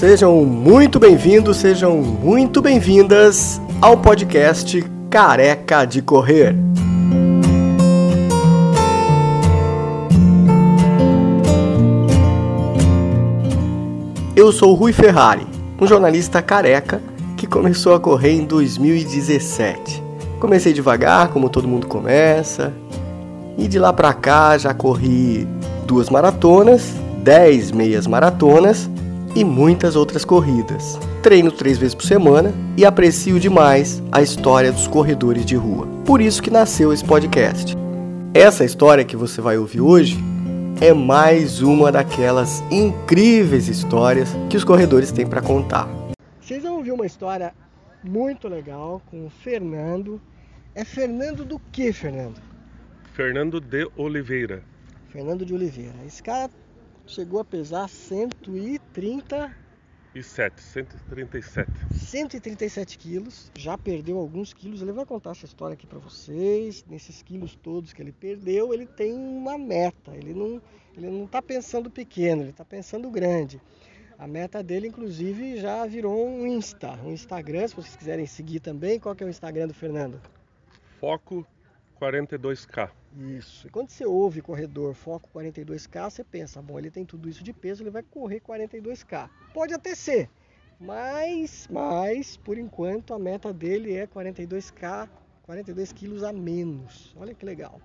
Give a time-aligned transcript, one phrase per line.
[0.00, 6.56] Sejam muito bem-vindos, sejam muito bem-vindas ao podcast Careca de Correr.
[14.34, 15.46] Eu sou Rui Ferrari,
[15.78, 17.02] um jornalista careca
[17.36, 20.02] que começou a correr em 2017.
[20.40, 22.72] Comecei devagar, como todo mundo começa,
[23.58, 25.46] e de lá pra cá já corri
[25.86, 28.88] duas maratonas, dez meias maratonas
[29.34, 30.98] e muitas outras corridas.
[31.22, 35.86] Treino três vezes por semana e aprecio demais a história dos corredores de rua.
[36.04, 37.76] Por isso que nasceu esse podcast.
[38.34, 40.16] Essa história que você vai ouvir hoje
[40.80, 45.88] é mais uma daquelas incríveis histórias que os corredores têm para contar.
[46.40, 47.52] Vocês vão ouvir uma história
[48.02, 50.20] muito legal com o Fernando.
[50.74, 52.40] É Fernando do que, Fernando?
[53.12, 54.62] Fernando de Oliveira.
[55.10, 55.94] Fernando de Oliveira.
[56.06, 56.48] Esse cara
[57.10, 59.54] chegou a pesar 130
[60.14, 61.70] e 7, 137.
[61.92, 64.82] 137 quilos, já perdeu alguns quilos.
[64.82, 66.84] Ele vai contar essa história aqui para vocês.
[66.88, 70.12] Nesses quilos todos que ele perdeu, ele tem uma meta.
[70.14, 70.60] Ele não,
[70.96, 73.60] ele não está pensando pequeno, ele está pensando grande.
[74.18, 77.68] A meta dele, inclusive, já virou um Insta, um Instagram.
[77.68, 80.20] Se vocês quiserem seguir também, qual que é o Instagram do Fernando?
[80.98, 81.46] Foco
[82.00, 82.90] 42K.
[83.36, 83.66] Isso.
[83.66, 87.52] E quando você ouve corredor foco 42K, você pensa, bom, ele tem tudo isso de
[87.52, 89.28] peso, ele vai correr 42K.
[89.52, 90.30] Pode até ser,
[90.80, 95.08] mas, mas por enquanto a meta dele é 42K,
[95.42, 97.14] 42 quilos a menos.
[97.16, 97.80] Olha que legal.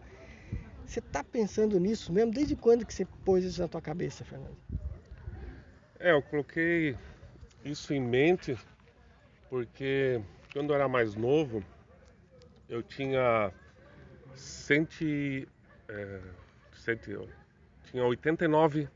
[0.85, 2.31] Você está pensando nisso mesmo?
[2.31, 4.55] Desde quando que você pôs isso na tua cabeça, Fernando?
[5.99, 6.95] É, eu coloquei
[7.63, 8.55] isso em mente
[9.49, 10.21] porque
[10.53, 11.63] quando eu era mais novo,
[12.69, 13.51] eu tinha
[14.65, 15.05] cento,
[15.87, 16.19] é,
[16.73, 17.29] cento,
[17.83, 18.89] tinha 89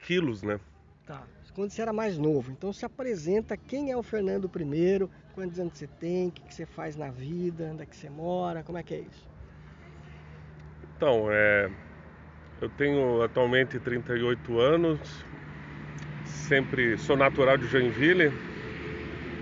[0.00, 0.60] quilos, né?
[1.06, 1.24] Tá.
[1.54, 5.76] Quando você era mais novo, então se apresenta quem é o Fernando I, quantos anos
[5.76, 8.78] você tem, o que, que você faz na vida, onde é que você mora, como
[8.78, 9.26] é que é isso?
[10.96, 11.68] Então, é,
[12.60, 15.24] eu tenho atualmente 38 anos,
[16.26, 18.30] sempre sou natural de Joinville,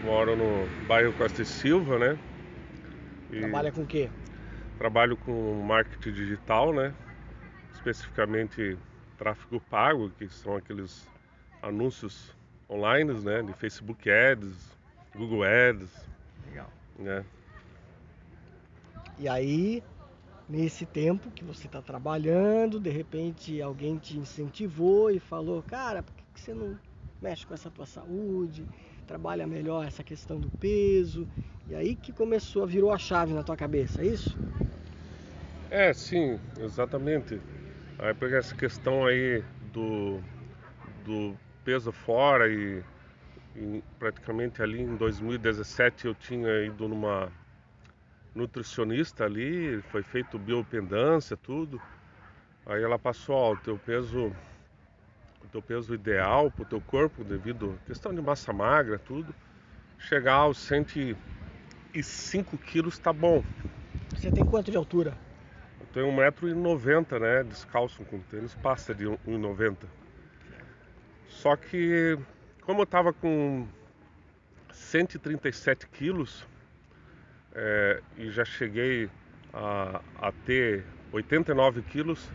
[0.05, 2.19] moro no bairro Costa e Silva, né?
[3.31, 3.41] E...
[3.41, 4.09] Trabalha com o quê?
[4.78, 6.94] Trabalho com marketing digital, né?
[7.72, 8.76] Especificamente
[9.16, 11.09] tráfego pago, que são aqueles
[11.62, 12.34] anúncios
[12.69, 13.42] online, né?
[13.42, 14.76] De Facebook Ads,
[15.14, 15.91] Google Ads.
[16.47, 16.70] Legal.
[16.98, 17.25] Né?
[19.19, 19.82] E aí,
[20.48, 26.14] nesse tempo que você está trabalhando, de repente alguém te incentivou e falou, cara, por
[26.14, 26.78] que você não
[27.20, 28.66] mexe com essa tua saúde?
[29.06, 31.28] Trabalha melhor essa questão do peso.
[31.69, 34.37] E aí que começou, virou a chave na tua cabeça, é isso?
[35.71, 37.41] É, sim, exatamente.
[37.99, 40.21] Aí pegar essa questão aí do,
[41.05, 42.83] do peso fora e,
[43.56, 47.33] e, praticamente ali em 2017 eu tinha ido numa
[48.34, 51.81] nutricionista ali, foi feito biopendância, tudo.
[52.67, 54.33] Aí ela passou, ó, o teu peso,
[55.56, 59.34] teu peso ideal pro teu corpo, devido à questão de massa magra, tudo,
[59.99, 63.43] chegar aos 105 quilos tá bom.
[64.15, 65.17] Você tem quanto de altura?
[65.93, 67.44] tenho 1,90m, né?
[67.44, 69.77] Descalço com tênis, passa de 1,90m.
[71.28, 72.19] Só que,
[72.62, 73.67] como eu estava com
[74.71, 76.47] 137 quilos
[77.55, 79.09] é, e já cheguei
[79.55, 82.31] a, a ter 89 quilos,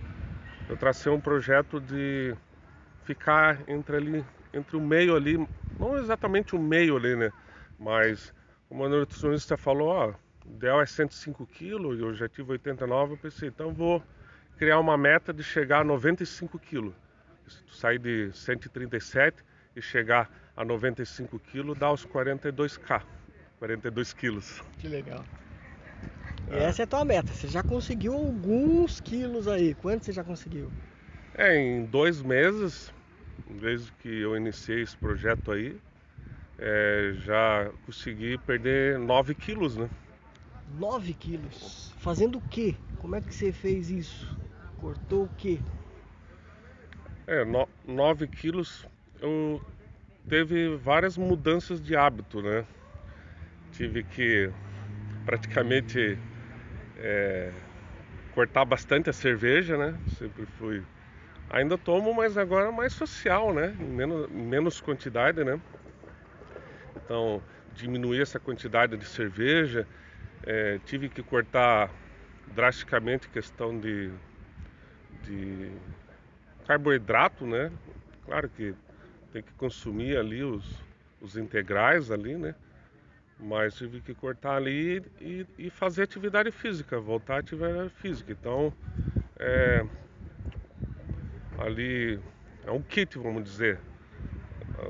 [0.68, 2.36] eu tracei um projeto de
[3.04, 5.38] ficar entre ali, entre o meio ali,
[5.80, 7.32] não exatamente o meio ali, né?
[7.80, 8.34] Mas
[8.70, 10.14] como a nutricionista falou, ó,
[10.46, 14.02] o ideal é 105 quilos, eu já tive 89, eu pensei, então vou
[14.58, 16.94] criar uma meta de chegar a 95 quilos.
[17.72, 19.44] Sair de 137
[19.76, 23.02] e chegar a 95 quilos dá os 42k,
[23.60, 24.64] 42 quilos.
[24.78, 25.26] Que legal.
[26.50, 26.64] E é.
[26.64, 30.72] essa é a tua meta, você já conseguiu alguns quilos aí, quanto você já conseguiu?
[31.38, 32.92] É, em dois meses,
[33.50, 35.76] desde que eu iniciei esse projeto aí,
[36.60, 39.90] é, já consegui perder 9 quilos, né?
[40.80, 41.94] 9 quilos.
[42.00, 42.76] Fazendo o quê?
[43.00, 44.28] Como é que você fez isso?
[44.78, 45.60] Cortou o quê?
[47.28, 47.44] É,
[47.88, 48.86] 9 quilos
[49.22, 49.62] eu
[50.28, 52.66] teve várias mudanças de hábito, né?
[53.74, 54.50] Tive que
[55.26, 56.18] praticamente
[56.98, 57.52] é,
[58.34, 59.98] cortar bastante a cerveja, né?
[60.18, 60.82] Sempre fui.
[61.54, 63.68] Ainda tomo, mas agora mais social, né?
[63.78, 65.60] Menos, menos quantidade, né?
[67.04, 67.42] Então,
[67.74, 69.86] diminuir essa quantidade de cerveja,
[70.44, 71.92] é, tive que cortar
[72.56, 74.12] drasticamente questão de,
[75.26, 75.72] de
[76.66, 77.70] carboidrato, né?
[78.26, 78.74] Claro que
[79.34, 80.66] tem que consumir ali os,
[81.20, 82.56] os integrais ali, né?
[83.38, 88.32] Mas tive que cortar ali e, e fazer atividade física, voltar à atividade física.
[88.32, 88.74] Então,
[89.40, 89.84] é,
[91.62, 92.20] ali
[92.66, 93.80] é um kit, vamos dizer.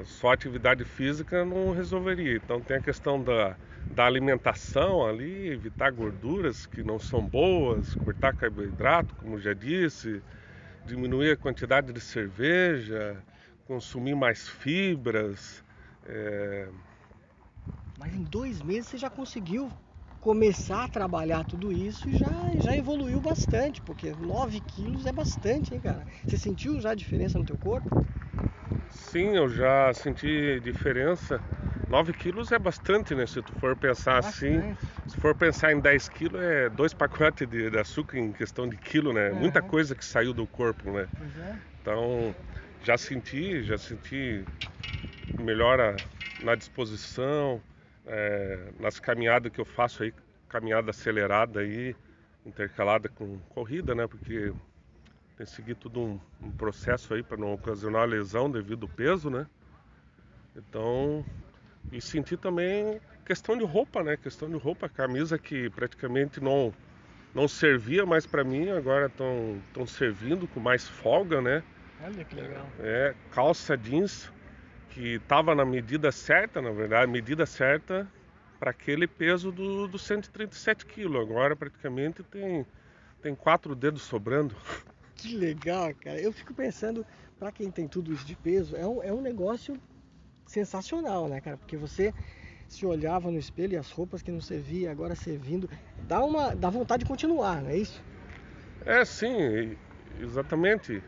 [0.05, 2.35] Só atividade física não resolveria.
[2.35, 3.55] Então tem a questão da,
[3.93, 10.21] da alimentação ali, evitar gorduras que não são boas, cortar carboidrato, como já disse,
[10.85, 13.17] diminuir a quantidade de cerveja,
[13.67, 15.63] consumir mais fibras.
[16.05, 16.67] É...
[17.97, 19.71] Mas em dois meses você já conseguiu
[20.21, 25.73] começar a trabalhar tudo isso e já, já evoluiu bastante, porque 9 quilos é bastante,
[25.73, 26.05] hein, cara?
[26.27, 27.91] Você sentiu já a diferença no teu corpo?
[28.89, 31.43] Sim, eu já senti diferença.
[31.87, 33.25] 9 quilos é bastante, né?
[33.25, 34.17] Se tu for pensar bastante.
[34.17, 34.63] assim,
[35.07, 38.77] se for pensar em 10 quilos, é dois pacotes de, de açúcar em questão de
[38.77, 39.31] quilo, né?
[39.31, 39.33] Uhum.
[39.33, 41.09] Muita coisa que saiu do corpo, né?
[41.19, 41.61] É.
[41.81, 42.35] Então,
[42.81, 44.47] já senti, já senti
[45.39, 46.09] melhora
[46.39, 47.63] na disposição,
[48.05, 50.13] é, nas caminhadas que eu faço aí,
[50.49, 51.95] caminhada acelerada aí,
[52.45, 54.07] intercalada com corrida, né?
[54.07, 54.53] Porque
[55.37, 59.29] tem que seguir tudo um, um processo aí para não ocasionar lesão devido ao peso,
[59.29, 59.47] né?
[60.55, 61.25] Então,
[61.91, 64.17] e senti também questão de roupa, né?
[64.17, 66.73] Questão de roupa, camisa que praticamente não
[67.33, 71.63] não servia mais para mim, agora estão estão servindo com mais folga, né?
[72.03, 72.67] Olha que legal.
[72.79, 74.31] É, calça jeans
[74.93, 78.07] que estava na medida certa, na verdade, medida certa
[78.59, 81.21] para aquele peso do, do 137 quilos.
[81.21, 82.65] Agora praticamente tem,
[83.21, 84.55] tem quatro dedos sobrando.
[85.13, 86.19] Que legal, cara.
[86.19, 87.05] Eu fico pensando,
[87.37, 89.79] para quem tem tudo isso de peso, é um, é um negócio
[90.47, 91.57] sensacional, né, cara?
[91.57, 92.11] Porque você
[92.67, 95.69] se olhava no espelho e as roupas que não servia, agora servindo,
[96.07, 98.01] dá uma dá vontade de continuar, não é isso?
[98.83, 99.77] É, sim,
[100.19, 101.03] exatamente.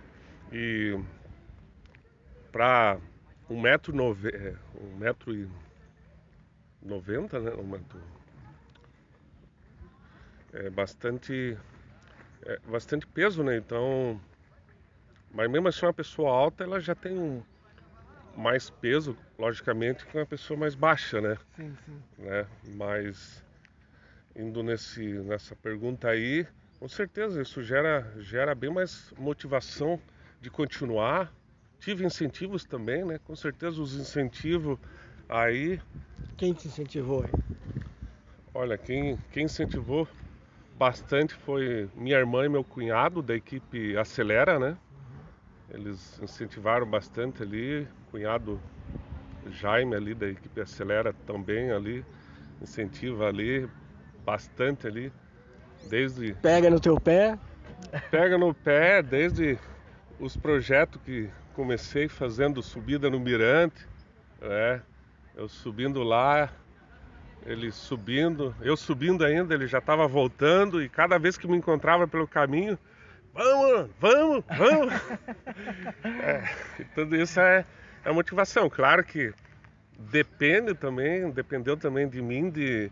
[0.52, 1.00] E
[2.52, 3.00] para
[3.54, 5.48] um metro, nove, é, um metro e
[6.82, 7.52] noventa, né?
[7.52, 8.02] Um metro,
[10.54, 11.58] é bastante,
[12.46, 13.56] é bastante peso, né?
[13.58, 14.20] Então,
[15.32, 17.44] mas mesmo assim uma pessoa alta, ela já tem um
[18.36, 21.38] mais peso, logicamente, que uma pessoa mais baixa, né?
[21.56, 22.02] Sim, sim.
[22.18, 22.48] Né?
[22.76, 23.44] Mas
[24.36, 26.48] indo nesse, nessa pergunta aí,
[26.80, 30.02] com certeza isso gera, gera bem mais motivação
[30.42, 31.32] de continuar,
[31.84, 33.20] Tive incentivos também, né?
[33.28, 34.80] Com certeza os incentivos
[35.28, 35.82] aí.
[36.38, 37.26] Quem te incentivou?
[38.54, 40.08] Olha, quem, quem incentivou
[40.78, 44.78] bastante foi minha irmã e meu cunhado da equipe Acelera, né?
[45.70, 48.62] Eles incentivaram bastante ali, cunhado
[49.50, 52.06] Jaime ali da equipe Acelera também ali,
[52.62, 53.70] incentiva ali
[54.26, 55.12] bastante ali,
[55.90, 56.34] desde...
[56.36, 57.38] Pega no teu pé?
[58.10, 59.60] Pega no pé, desde
[60.18, 63.86] os projetos que comecei fazendo subida no mirante,
[64.42, 64.82] né?
[65.36, 66.52] Eu subindo lá,
[67.46, 72.08] ele subindo, eu subindo ainda, ele já estava voltando e cada vez que me encontrava
[72.08, 72.78] pelo caminho,
[73.34, 74.94] vamos, vamos, vamos.
[76.04, 76.50] é,
[76.94, 77.66] tudo isso é,
[78.06, 78.70] é motivação.
[78.70, 79.34] Claro que
[79.98, 82.92] depende também, dependeu também de mim de,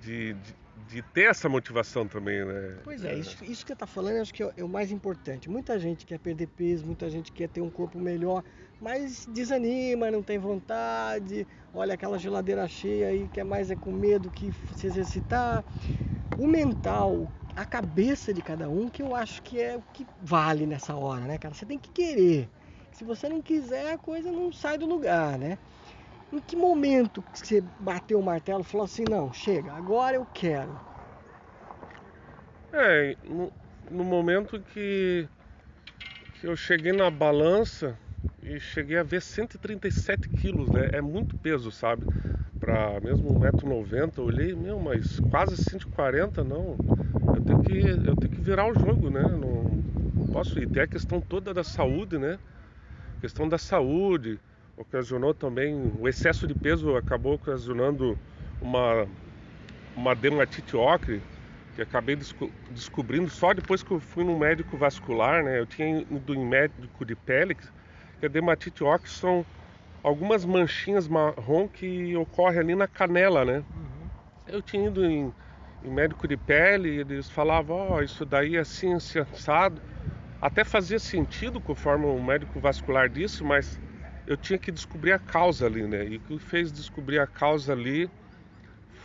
[0.00, 0.54] de, de
[0.86, 2.80] de ter essa motivação também, né?
[2.84, 5.48] Pois é, isso, isso que você está falando acho que é, é o mais importante.
[5.48, 8.42] Muita gente quer perder peso, muita gente quer ter um corpo melhor,
[8.80, 14.30] mas desanima, não tem vontade, olha aquela geladeira cheia e quer mais é comer do
[14.30, 15.64] que se exercitar.
[16.36, 20.66] O mental, a cabeça de cada um, que eu acho que é o que vale
[20.66, 21.54] nessa hora, né, cara?
[21.54, 22.50] Você tem que querer.
[22.92, 25.58] Se você não quiser, a coisa não sai do lugar, né?
[26.34, 30.26] Em que momento que você bateu o martelo e falou assim, não, chega, agora eu
[30.26, 30.82] quero?
[32.72, 33.52] É, no,
[33.88, 35.28] no momento que,
[36.32, 37.98] que eu cheguei na balança
[38.42, 40.88] e cheguei a ver 137 quilos, né?
[40.92, 42.06] É muito peso, sabe?
[42.60, 46.80] Para mesmo 1,90m, eu olhei, meu, mas quase 140, não.
[47.32, 49.22] Eu tenho que, eu tenho que virar o jogo, né?
[49.22, 49.64] Não,
[50.14, 50.58] não posso.
[50.58, 52.38] E tem a questão toda da saúde, né?
[53.20, 54.40] Questão da saúde,
[54.76, 58.18] ocasionou também o excesso de peso acabou ocasionando
[58.60, 59.06] uma
[59.96, 61.22] uma dermatite ocre
[61.74, 65.58] que acabei desco descobrindo só depois que eu fui no médico vascular, né?
[65.58, 69.44] Eu tinha ido em médico de pele, que a dermatite ocre são
[70.02, 73.56] algumas manchinhas marrom que ocorre ali na canela, né?
[73.56, 74.08] Uhum.
[74.46, 75.32] Eu tinha ido em,
[75.82, 79.80] em, médico de pele e eles falavam, ó, oh, isso daí é assim, sensado.
[80.40, 83.80] Até fazia sentido conforme o médico vascular disse, mas
[84.26, 86.06] eu tinha que descobrir a causa ali, né?
[86.06, 88.10] E o que fez descobrir a causa ali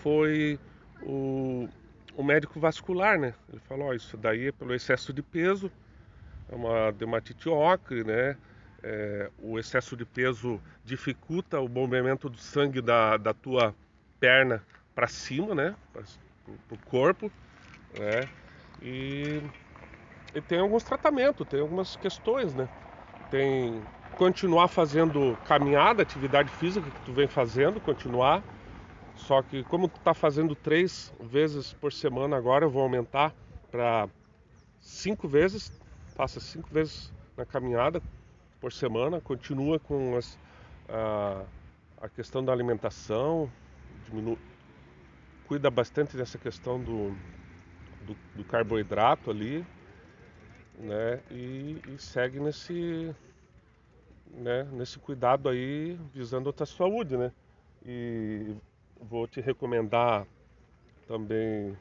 [0.01, 0.59] foi
[1.01, 1.67] o,
[2.15, 3.33] o médico vascular, né?
[3.51, 5.71] Ele falou: oh, isso daí é pelo excesso de peso,
[6.49, 8.37] é uma dermatite ocre, né?
[8.83, 13.75] é, o excesso de peso dificulta o bombeamento do sangue da, da tua
[14.19, 14.63] perna
[14.95, 15.75] para cima, né?
[15.93, 16.03] Para
[16.71, 17.31] o corpo,
[17.97, 18.29] né?
[18.81, 19.41] E,
[20.33, 22.67] e tem alguns tratamentos, tem algumas questões, né?
[23.29, 23.81] Tem
[24.19, 28.43] continuar fazendo caminhada, atividade física que tu vem fazendo, continuar.
[29.15, 33.33] Só que como tu tá fazendo três vezes por semana agora, eu vou aumentar
[33.71, 34.09] para
[34.81, 35.71] cinco vezes,
[36.17, 38.01] passa cinco vezes na caminhada
[38.59, 40.37] por semana, continua com as,
[40.89, 41.43] a,
[42.01, 43.49] a questão da alimentação,
[45.47, 47.15] cuida bastante dessa questão do,
[48.05, 49.65] do, do carboidrato ali,
[50.77, 51.21] né?
[51.31, 53.15] E, e, segue nesse,
[54.29, 54.67] né?
[54.71, 57.31] nesse cuidado aí visando a tua saúde, né?
[57.85, 58.55] E
[58.99, 60.25] vou te recomendar
[61.07, 61.77] também,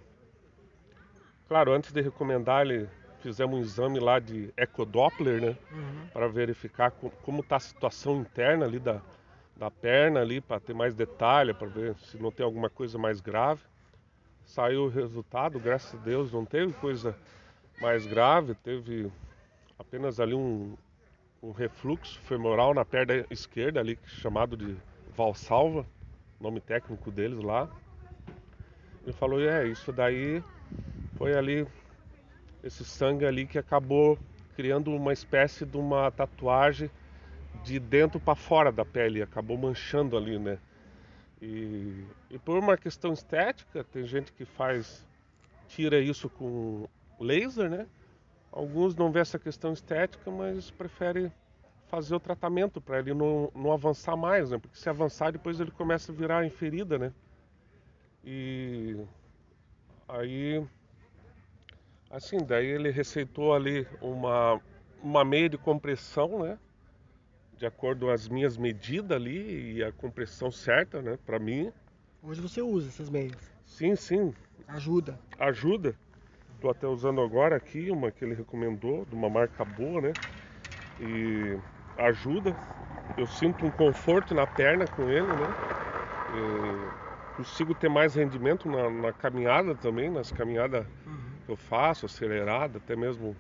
[1.46, 2.88] claro, antes de recomendar ele
[3.20, 5.56] fizemos um exame lá de ecodoppler, né?
[5.72, 6.08] Uhum.
[6.12, 9.02] Para verificar como está a situação interna ali da,
[9.56, 13.20] da perna ali, para ter mais detalhe, para ver se não tem alguma coisa mais
[13.20, 13.62] grave.
[14.44, 17.14] Saiu o resultado, graças a Deus, não teve coisa
[17.80, 19.10] mais grave, teve
[19.78, 20.76] apenas ali um,
[21.42, 24.76] um refluxo femoral na perna esquerda ali, chamado de
[25.14, 25.86] valsalva,
[26.40, 27.68] nome técnico deles lá.
[29.02, 30.42] Ele falou, é, isso daí
[31.16, 31.66] foi ali
[32.62, 34.18] esse sangue ali que acabou
[34.54, 36.90] criando uma espécie de uma tatuagem
[37.62, 40.58] de dentro para fora da pele, acabou manchando ali, né?
[41.40, 45.06] E, e, por uma questão estética, tem gente que faz,
[45.68, 46.88] tira isso com
[47.20, 47.86] laser, né?
[48.52, 51.32] Alguns não vê essa questão estética, mas preferem
[51.88, 54.58] fazer o tratamento para ele não, não avançar mais, né?
[54.58, 57.12] Porque se avançar, depois ele começa a virar em ferida, né?
[58.24, 58.96] E
[60.08, 60.66] aí
[62.10, 64.60] Assim, daí ele receitou ali uma,
[65.02, 66.58] uma meia de compressão, né?
[67.58, 71.18] De acordo com as minhas medidas ali e a compressão certa, né?
[71.26, 71.70] Pra mim.
[72.22, 73.36] Hoje você usa essas meias?
[73.66, 74.34] Sim, sim.
[74.66, 75.20] Ajuda?
[75.38, 75.94] Ajuda.
[76.60, 80.14] Tô até usando agora aqui uma que ele recomendou, de uma marca boa, né?
[81.00, 81.56] E
[81.98, 82.54] ajuda.
[83.16, 85.48] Eu sinto um conforto na perna com ele, né?
[86.34, 90.84] E consigo ter mais rendimento na, na caminhada também, nas caminhadas.
[91.06, 93.34] Uhum eu faço, acelerada, até mesmo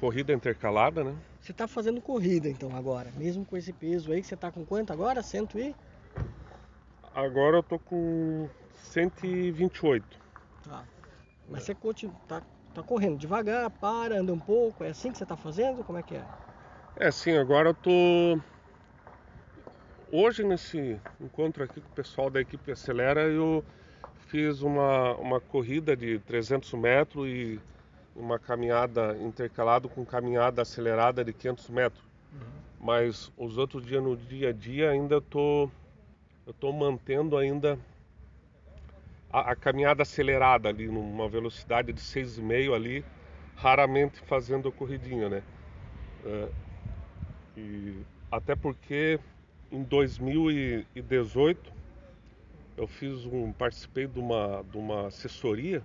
[0.00, 1.14] corrida intercalada, né?
[1.40, 4.64] Você está fazendo corrida então agora, mesmo com esse peso aí, que você está com
[4.64, 5.22] quanto agora?
[5.22, 5.74] Cento e?
[7.14, 10.18] Agora eu tô com 128.
[10.64, 10.84] Tá.
[11.48, 12.42] Mas você continua, tá,
[12.74, 15.84] tá correndo devagar, para, anda um pouco, é assim que você está fazendo?
[15.84, 16.24] Como é que é?
[16.96, 18.38] É assim, agora eu tô
[20.10, 23.64] hoje nesse encontro aqui com o pessoal da equipe Acelera, eu
[24.28, 27.60] fiz uma, uma corrida de 300 metros e
[28.14, 32.04] uma caminhada intercalado com caminhada acelerada de 500 metros.
[32.32, 32.38] Uhum.
[32.80, 35.68] Mas os outros dias no dia a dia ainda tô
[36.46, 37.78] eu tô mantendo ainda
[39.34, 43.04] a, a caminhada acelerada ali numa velocidade de 6,5 ali,
[43.56, 45.42] raramente fazendo corridinha, né?
[46.24, 46.48] É,
[47.56, 47.96] e
[48.30, 49.18] até porque
[49.72, 51.72] em 2018
[52.76, 55.82] eu fiz um, participei de uma, de uma assessoria,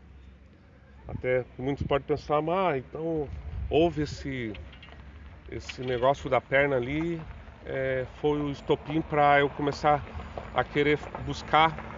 [1.07, 3.27] até muitos podem pensar, ah, então
[3.67, 4.53] houve esse,
[5.51, 7.19] esse negócio da perna ali,
[7.65, 10.03] é, foi o estopim para eu começar
[10.53, 11.88] a querer buscar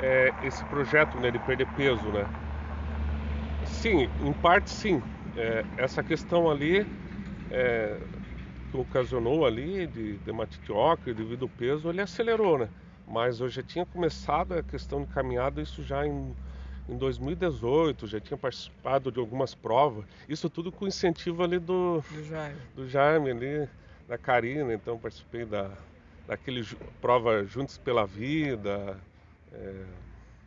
[0.00, 2.26] é, esse projeto né, de perder peso, né?
[3.66, 5.02] Sim, em parte sim.
[5.36, 6.86] É, essa questão ali
[7.50, 7.96] é,
[8.70, 12.68] que ocasionou ali de dermatite ócrea devido ao peso, ele acelerou, né?
[13.06, 16.36] Mas eu já tinha começado a questão de caminhada, isso já em,
[16.88, 20.04] em 2018, já tinha participado de algumas provas.
[20.28, 22.60] Isso tudo com incentivo ali do, do Jaime.
[22.74, 23.68] Do Jaime ali,
[24.06, 25.70] da Karina, então participei da,
[26.26, 26.64] daquele
[27.00, 28.98] prova Juntos pela Vida.
[29.52, 29.84] É...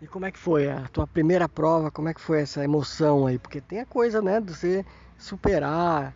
[0.02, 1.92] E como é que foi a tua primeira prova?
[1.92, 3.38] Como é que foi essa emoção aí?
[3.38, 4.86] Porque tem a coisa, né, de você
[5.18, 6.16] superar.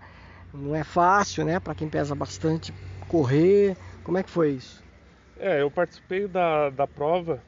[0.52, 2.74] Não é fácil, né, para quem pesa bastante
[3.08, 3.78] correr.
[4.04, 4.84] Como é que foi isso?
[5.38, 7.44] É, eu participei da, da prova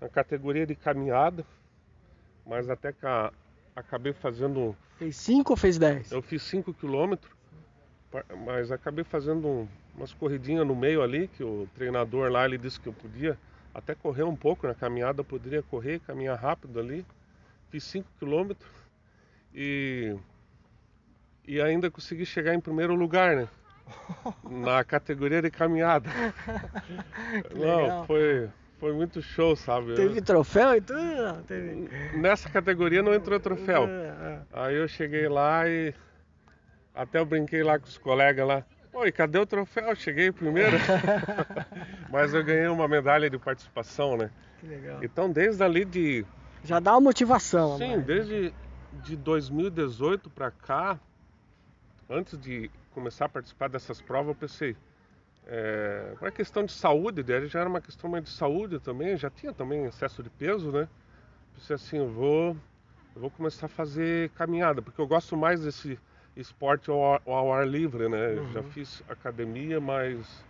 [0.00, 1.44] na categoria de caminhada,
[2.46, 3.30] mas até que a,
[3.76, 4.74] acabei fazendo.
[4.98, 6.10] Fez 5 ou fez 10?
[6.12, 7.30] Eu fiz 5 quilômetros,
[8.44, 12.80] mas acabei fazendo um, umas corridinhas no meio ali, que o treinador lá ele disse
[12.80, 13.38] que eu podia
[13.74, 17.04] até correr um pouco na caminhada, eu poderia correr, caminhar rápido ali.
[17.70, 18.70] Fiz 5 quilômetros
[19.54, 20.16] e,
[21.46, 23.48] e ainda consegui chegar em primeiro lugar, né?
[24.44, 26.08] na categoria de caminhada.
[27.54, 28.48] Não, foi,
[28.78, 29.94] foi muito show, sabe?
[29.94, 31.42] Teve troféu e tudo?
[31.46, 31.88] Teve...
[32.16, 33.86] Nessa categoria não entrou troféu.
[33.86, 34.40] É, é.
[34.52, 35.94] Aí eu cheguei lá e
[36.94, 38.64] até eu brinquei lá com os colegas lá.
[38.92, 39.94] Oi, cadê o troféu?
[39.94, 40.76] Cheguei primeiro.
[42.10, 44.30] Mas eu ganhei uma medalha de participação, né?
[44.58, 45.02] Que legal.
[45.02, 46.26] Então, desde ali de.
[46.64, 48.04] Já dá uma motivação, Sim, amor.
[48.04, 48.52] desde
[48.92, 50.98] de 2018 para cá,
[52.08, 54.76] antes de começar a participar dessas provas, eu pensei.
[55.46, 59.30] É, uma questão de saúde, daí já era uma questão mais de saúde também, já
[59.30, 60.86] tinha também excesso de peso, né?
[61.54, 62.56] Pensei assim, eu vou,
[63.14, 65.98] eu vou começar a fazer caminhada, porque eu gosto mais desse
[66.36, 68.34] esporte ao ar, ao ar livre, né?
[68.34, 68.52] Uhum.
[68.52, 70.44] Já fiz academia, mas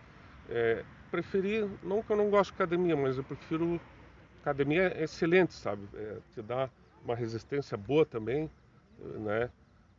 [0.49, 3.81] é, preferi, não que eu não gosto de academia, mas eu prefiro
[4.43, 5.83] academia é excelente, sabe?
[5.95, 6.69] É, te dá
[7.05, 8.51] uma resistência boa também,
[8.99, 9.51] né?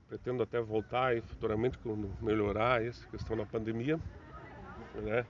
[0.07, 3.99] Pretendo até voltar aí futuramente quando melhorar essa questão da pandemia,
[5.03, 5.25] né?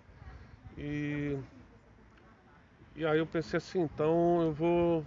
[0.78, 1.38] E
[2.96, 5.06] e aí eu pensei assim, então eu vou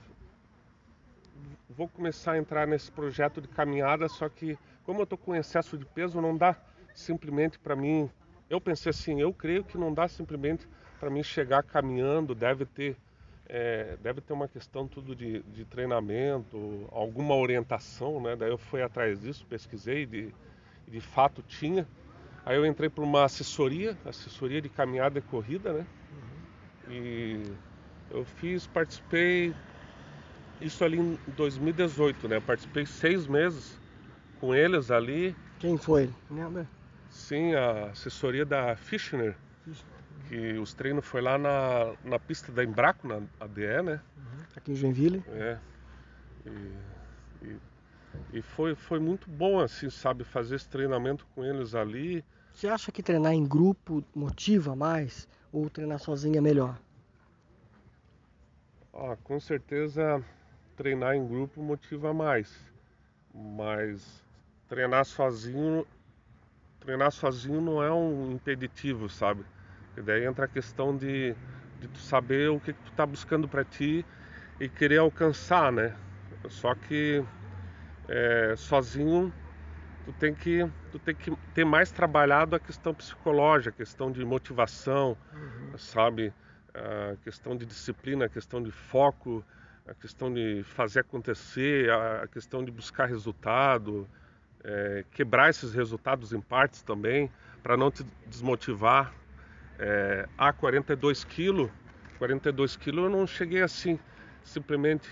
[1.68, 5.76] vou começar a entrar nesse projeto de caminhada, só que como eu tô com excesso
[5.76, 6.56] de peso, não dá
[6.94, 8.10] simplesmente para mim.
[8.48, 10.68] Eu pensei assim, eu creio que não dá simplesmente
[11.00, 12.96] para mim chegar caminhando, deve ter
[13.46, 18.34] é, deve ter uma questão tudo de, de, treinamento, alguma orientação, né?
[18.34, 20.34] Daí eu fui atrás disso, pesquisei, de,
[20.88, 21.86] de fato tinha.
[22.44, 25.86] Aí eu entrei para uma assessoria, assessoria de caminhada e corrida, né?
[26.10, 26.92] Uhum.
[26.92, 27.42] E
[28.10, 29.54] eu fiz, participei,
[30.60, 32.40] isso ali em 2018, né?
[32.40, 33.78] Participei seis meses
[34.40, 35.34] com eles ali.
[35.58, 36.10] Quem foi?
[36.30, 36.66] Lembra?
[37.10, 39.36] Sim, a assessoria da Fischner
[40.28, 44.00] que os treinos foi lá na, na pista da Embraco, na ADE, né?
[44.16, 44.44] Uhum.
[44.56, 45.22] Aqui em Joinville.
[45.28, 45.58] É.
[46.46, 47.56] E, e,
[48.34, 52.24] e, foi, foi muito bom, assim, sabe, fazer esse treinamento com eles ali.
[52.52, 56.78] Você acha que treinar em grupo motiva mais ou treinar sozinho é melhor?
[58.92, 60.24] Ah, com certeza
[60.76, 62.72] treinar em grupo motiva mais.
[63.34, 64.23] Mas
[64.68, 65.86] treinar sozinho,
[66.80, 69.44] treinar sozinho não é um impeditivo, sabe?
[69.96, 71.34] E daí entra a questão de,
[71.80, 74.04] de tu saber o que, que tu tá buscando para ti
[74.60, 75.94] e querer alcançar, né?
[76.48, 77.24] Só que
[78.08, 79.32] é, sozinho
[80.04, 84.24] tu tem que tu tem que ter mais trabalhado a questão psicológica, a questão de
[84.24, 85.78] motivação, uhum.
[85.78, 86.32] sabe?
[86.74, 89.44] A questão de disciplina, a questão de foco,
[89.86, 94.08] a questão de fazer acontecer, a questão de buscar resultado,
[94.64, 97.30] é, quebrar esses resultados em partes também,
[97.62, 99.12] para não te desmotivar,
[99.78, 101.70] é, a 42 quilos,
[102.18, 103.98] 42 quilos eu não cheguei assim,
[104.42, 105.08] simplesmente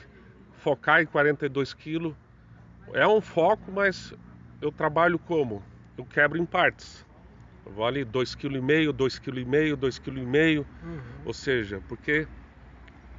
[0.54, 2.14] focar em 42 quilos.
[2.92, 4.14] É um foco, mas
[4.60, 5.62] eu trabalho como?
[5.96, 7.06] Eu quebro em partes.
[7.66, 11.00] Eu vou ali 2,5 kg, 2,5 kg, 2,5 kg, uhum.
[11.24, 12.26] ou seja, porque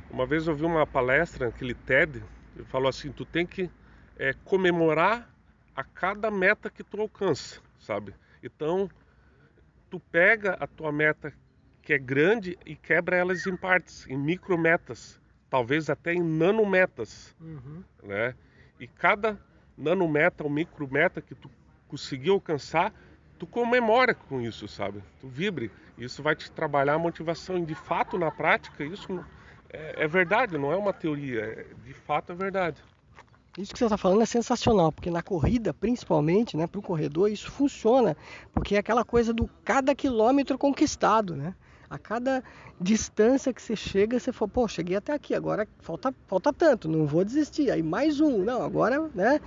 [0.10, 2.24] uma vez eu vi uma palestra, aquele TED,
[2.56, 3.70] ele falou assim, tu tem que
[4.18, 5.33] é, comemorar
[5.76, 8.14] a cada meta que tu alcança, sabe?
[8.42, 8.90] Então,
[9.90, 11.34] tu pega a tua meta
[11.82, 17.84] que é grande e quebra elas em partes, em micrometas, talvez até em nanometas, uhum.
[18.04, 18.34] né?
[18.80, 19.40] E cada
[19.78, 21.50] nanometa ou micrometa que tu
[21.88, 22.94] conseguiu alcançar,
[23.38, 25.04] tu comemora com isso, sabe?
[25.20, 25.72] Tu vibre.
[25.98, 29.24] Isso vai te trabalhar a motivação e de fato na prática isso
[29.70, 32.82] é, é verdade, não é uma teoria, é, de fato é verdade.
[33.56, 37.30] Isso que você está falando é sensacional, porque na corrida, principalmente, né, para o corredor,
[37.30, 38.18] isso funciona,
[38.52, 41.54] porque é aquela coisa do cada quilômetro conquistado, né?
[41.88, 42.44] A cada
[42.82, 47.06] distância que você chega, você fala, pô, cheguei até aqui, agora falta, falta tanto, não
[47.06, 47.70] vou desistir.
[47.70, 49.40] Aí mais um, não, agora, né?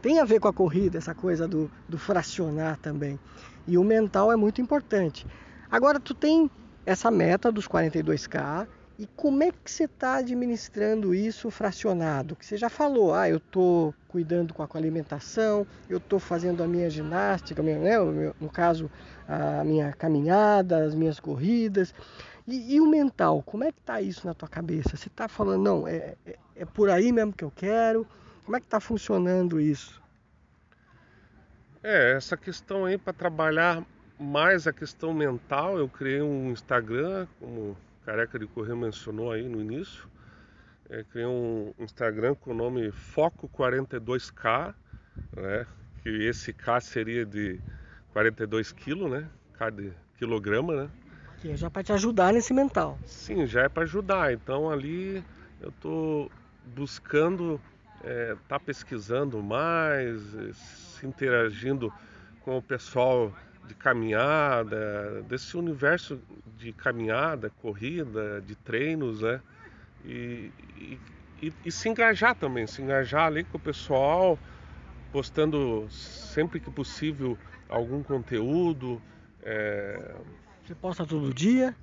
[0.00, 3.20] Tem a ver com a corrida, essa coisa do, do fracionar também.
[3.66, 5.26] E o mental é muito importante.
[5.70, 6.50] Agora, tu tem
[6.86, 8.66] essa meta dos 42K,
[9.00, 12.36] e como é que você está administrando isso fracionado?
[12.36, 16.68] Que você já falou, ah, eu estou cuidando com a alimentação, eu estou fazendo a
[16.68, 17.96] minha ginástica, né?
[18.38, 18.90] no caso,
[19.26, 21.94] a minha caminhada, as minhas corridas.
[22.46, 24.98] E, e o mental, como é que está isso na tua cabeça?
[24.98, 28.06] Você está falando, não, é, é, é, por aí mesmo que eu quero?
[28.44, 29.98] Como é que está funcionando isso?
[31.82, 33.82] É, essa questão aí para trabalhar
[34.18, 39.60] mais a questão mental, eu criei um Instagram, como Careca de Correr mencionou aí no
[39.60, 40.08] início.
[40.88, 44.74] É, criei um Instagram com o nome Foco42K,
[45.36, 45.66] né?
[46.02, 47.60] Que esse K seria de
[48.12, 49.28] 42 quilos, né?
[49.54, 50.90] K de quilograma, né?
[51.40, 52.98] Que é já para te ajudar nesse mental.
[53.04, 54.32] Sim, já é para ajudar.
[54.32, 55.22] Então ali
[55.60, 56.30] eu tô
[56.74, 57.60] buscando
[58.02, 60.20] é, tá pesquisando mais,
[60.54, 61.92] se interagindo
[62.40, 63.32] com o pessoal
[63.66, 66.20] de caminhada, desse universo
[66.56, 69.40] de caminhada, corrida, de treinos, né?
[70.04, 70.52] E,
[71.42, 74.38] e, e, se engajar também, se engajar ali com o pessoal,
[75.12, 79.02] postando sempre que possível algum conteúdo,
[79.42, 80.16] É...
[80.64, 81.74] Você posta todo dia?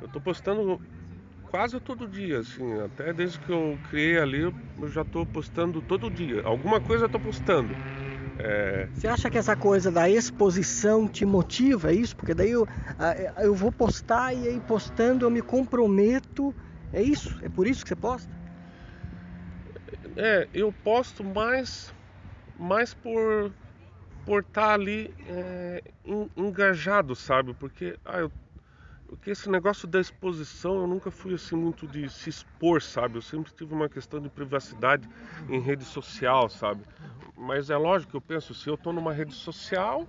[0.00, 0.80] Eu estou postando
[1.50, 6.10] quase todo dia, assim, até desde que eu criei ali, eu já estou postando todo
[6.10, 6.42] dia.
[6.44, 7.78] Alguma coisa eu estou postando.
[8.38, 8.88] É...
[8.92, 12.14] Você acha que essa coisa da exposição te motiva, é isso?
[12.16, 12.66] Porque daí eu,
[13.38, 16.54] eu vou postar e aí postando eu me comprometo.
[16.92, 17.36] É isso?
[17.42, 18.32] É por isso que você posta?
[20.16, 21.92] É, eu posto mais,
[22.58, 23.52] mais por
[24.24, 25.82] por estar tá ali é,
[26.36, 27.54] engajado, sabe?
[27.54, 28.32] Porque ah, eu
[29.08, 33.16] porque esse negócio da exposição eu nunca fui assim muito de se expor, sabe?
[33.16, 35.08] Eu sempre tive uma questão de privacidade
[35.48, 36.82] em rede social, sabe?
[37.36, 40.06] Mas é lógico que eu penso, se eu tô numa rede social,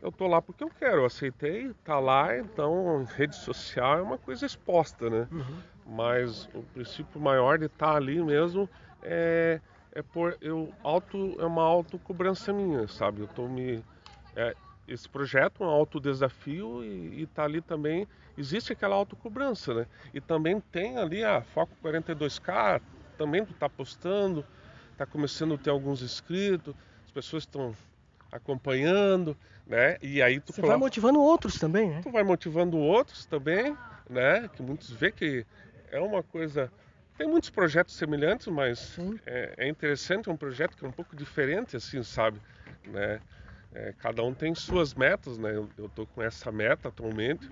[0.00, 4.18] eu tô lá porque eu quero, eu aceitei, tá lá, então rede social é uma
[4.18, 5.28] coisa exposta, né?
[5.30, 5.96] Uhum.
[5.96, 8.68] Mas o princípio maior de estar tá ali mesmo
[9.02, 9.60] é,
[9.92, 13.20] é por eu auto é uma autocobrança minha, sabe?
[13.20, 13.84] Eu tô me
[14.34, 14.54] é,
[14.86, 19.86] esse projeto, um alto desafio e está ali também, existe aquela autocobrança, né?
[20.14, 22.80] E também tem ali a Foco 42K,
[23.18, 24.44] também tu está postando,
[24.92, 27.74] está começando a ter alguns inscritos, as pessoas estão
[28.30, 29.96] acompanhando, né?
[30.02, 30.78] E aí tu Você coloca...
[30.78, 32.00] vai motivando outros também, né?
[32.02, 33.76] Tu vai motivando outros também,
[34.08, 34.48] né?
[34.54, 35.44] Que muitos vê que
[35.90, 36.70] é uma coisa
[37.16, 41.16] tem muitos projetos semelhantes, mas é, é, interessante, é um projeto que é um pouco
[41.16, 42.38] diferente, assim, sabe?
[42.86, 43.20] Né?
[43.76, 45.54] É, cada um tem suas metas, né?
[45.54, 47.46] Eu, estou com essa meta atualmente.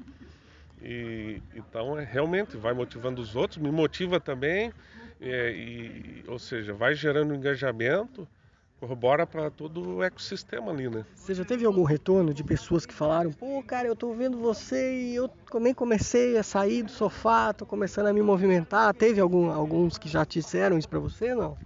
[0.80, 4.72] E então é realmente vai motivando os outros, me motiva também,
[5.20, 8.26] é, e, ou seja, vai gerando engajamento,
[8.80, 11.04] corrobora para todo o ecossistema ali, né?
[11.14, 14.94] Você já teve algum retorno de pessoas que falaram, pô, cara, eu tô vendo você
[14.94, 18.92] e eu também comecei a sair do sofá, tô começando a me movimentar.
[18.94, 21.56] Teve algum, alguns que já te disseram isso para você, não?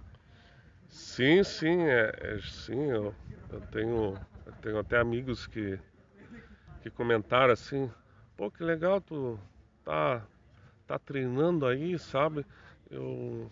[0.89, 3.13] Sim, sim, é, é sim, eu,
[3.51, 4.17] eu tenho
[4.61, 5.79] tenho até amigos que,
[6.81, 7.91] que comentaram assim,
[8.37, 9.39] pô, que legal tu
[9.83, 10.25] tá,
[10.87, 12.45] tá treinando aí, sabe?
[12.89, 13.49] Eu,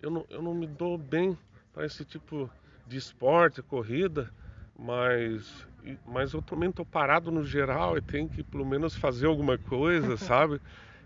[0.00, 1.36] eu, não, eu não me dou bem
[1.72, 2.50] para esse tipo
[2.86, 4.32] de esporte, corrida,
[4.78, 5.66] mas,
[6.06, 10.16] mas eu também tô parado no geral e tenho que pelo menos fazer alguma coisa,
[10.18, 10.60] sabe?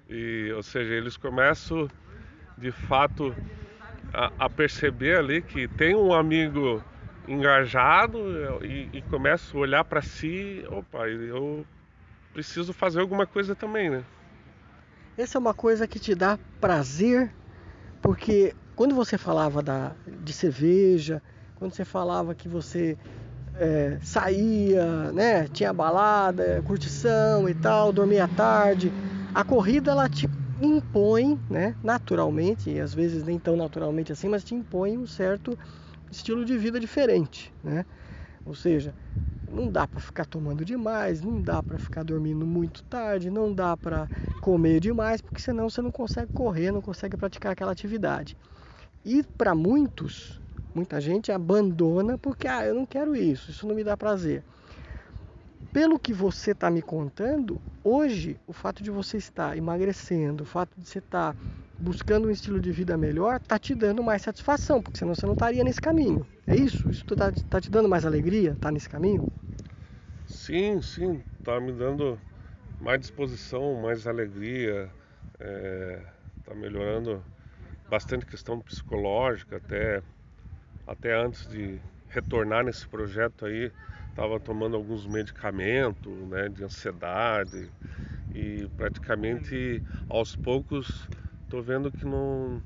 [0.08, 1.90] E, ou seja, eles começam
[2.56, 3.36] de fato
[4.12, 6.82] a, a perceber ali que tem um amigo
[7.26, 8.18] engajado
[8.64, 11.66] e, e começo a olhar para si, opa, eu
[12.32, 14.04] preciso fazer alguma coisa também, né?
[15.16, 17.34] Essa é uma coisa que te dá prazer,
[18.00, 21.22] porque quando você falava da, de cerveja,
[21.54, 22.96] quando você falava que você
[23.54, 28.92] é, saía, né, tinha balada, curtição e tal, dormia tarde,
[29.34, 30.28] a corrida ela te
[30.60, 35.58] impõe, né, naturalmente, e às vezes nem tão naturalmente assim, mas te impõe um certo
[36.12, 37.84] estilo de vida diferente, né?
[38.44, 38.94] Ou seja,
[39.50, 43.76] não dá para ficar tomando demais, não dá para ficar dormindo muito tarde, não dá
[43.76, 44.08] para
[44.40, 48.36] comer demais, porque senão você não consegue correr, não consegue praticar aquela atividade.
[49.04, 50.40] E para muitos,
[50.74, 54.44] muita gente abandona porque ah, eu não quero isso, isso não me dá prazer.
[55.72, 60.78] Pelo que você está me contando, hoje o fato de você estar emagrecendo, o fato
[60.78, 61.34] de você estar
[61.82, 65.32] buscando um estilo de vida melhor, está te dando mais satisfação, porque senão você não
[65.32, 66.26] estaria nesse caminho.
[66.46, 66.88] É isso?
[66.90, 68.52] Isso está tá te dando mais alegria?
[68.52, 69.28] Está nesse caminho?
[70.26, 72.20] Sim, sim, está me dando
[72.80, 74.90] mais disposição, mais alegria,
[75.40, 76.02] é,
[76.44, 77.24] tá melhorando
[77.88, 80.02] bastante questão psicológica, até,
[80.86, 83.72] até antes de retornar nesse projeto aí,
[84.08, 87.72] estava tomando alguns medicamentos né, de ansiedade
[88.34, 91.08] e praticamente aos poucos
[91.52, 92.62] estou vendo que não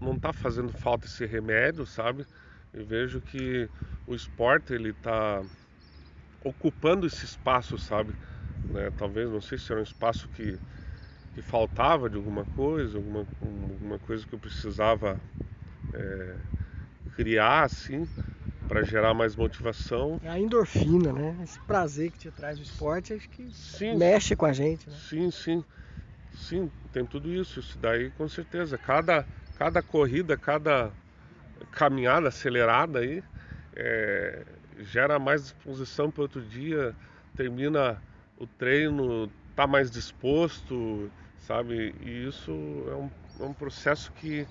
[0.00, 2.26] não está fazendo falta esse remédio, sabe?
[2.72, 3.68] Eu vejo que
[4.06, 5.42] o esporte ele está
[6.42, 8.12] ocupando esse espaço, sabe?
[8.70, 8.90] Né?
[8.96, 10.58] Talvez não sei se era um espaço que,
[11.34, 15.20] que faltava de alguma coisa, alguma, alguma coisa que eu precisava
[15.92, 16.36] é,
[17.14, 18.08] criar assim
[18.66, 20.18] para gerar mais motivação.
[20.22, 21.38] É a endorfina, né?
[21.44, 24.88] Esse prazer que te traz o esporte, acho que sim, mexe com a gente.
[24.88, 24.96] Né?
[24.96, 25.64] Sim, sim.
[26.34, 27.60] Sim, tem tudo isso.
[27.60, 28.76] Isso daí com certeza.
[28.78, 30.92] Cada, cada corrida, cada
[31.72, 33.24] caminhada acelerada aí
[33.76, 34.44] é,
[34.78, 36.96] gera mais disposição para outro dia,
[37.36, 38.02] termina
[38.36, 41.94] o treino, tá mais disposto, sabe?
[42.00, 42.52] E isso
[42.88, 44.48] é um, é um processo que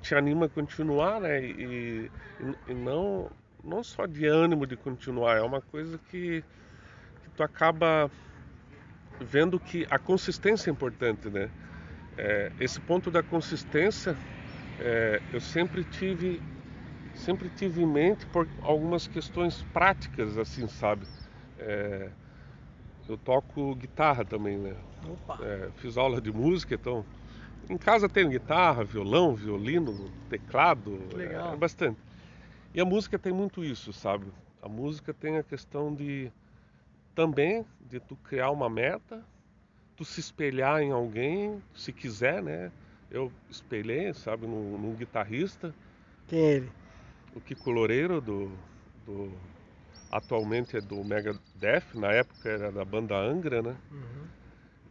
[0.00, 1.44] te anima a continuar, né?
[1.44, 2.10] E,
[2.40, 3.30] e, e não
[3.64, 6.44] não só de ânimo de continuar, é uma coisa que,
[7.22, 8.10] que tu acaba
[9.20, 11.50] vendo que a consistência é importante, né?
[12.16, 14.16] É, esse ponto da consistência
[14.80, 16.40] é, eu sempre tive
[17.14, 21.06] sempre tive em mente por algumas questões práticas, assim, sabe?
[21.58, 22.10] É,
[23.08, 24.76] eu toco guitarra também, né?
[25.40, 27.04] É, fiz aula de música, então
[27.68, 31.54] em casa tem guitarra, violão, violino, teclado, Legal.
[31.54, 31.98] é bastante.
[32.72, 34.26] E a música tem muito isso, sabe?
[34.62, 36.30] A música tem a questão de
[37.18, 39.20] também de tu criar uma meta,
[39.96, 42.70] tu se espelhar em alguém, se quiser, né?
[43.10, 45.74] Eu espelhei, sabe, num, num guitarrista,
[46.28, 46.70] Quem é ele?
[47.34, 48.52] o Kiko Loureiro, do,
[49.04, 49.32] do
[50.12, 53.76] atualmente é do Megadeth, na época era da banda Angra, né?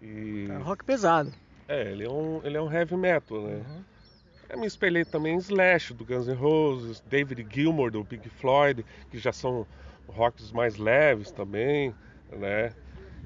[0.02, 1.32] E É um rock pesado.
[1.70, 3.64] é, ele é um, ele é um heavy metal, né?
[3.66, 3.84] Uhum.
[4.50, 8.86] Eu me espelhei também em Slash, do Guns N' Roses, David Gilmour, do Pink Floyd,
[9.10, 9.66] que já são
[10.10, 11.94] rocks mais leves também,
[12.32, 12.74] né?